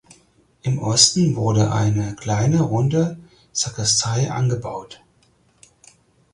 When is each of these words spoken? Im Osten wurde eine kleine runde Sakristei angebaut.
Im 0.63 0.79
Osten 0.79 1.35
wurde 1.35 1.71
eine 1.71 2.15
kleine 2.15 2.61
runde 2.63 3.19
Sakristei 3.51 4.31
angebaut. 4.31 4.99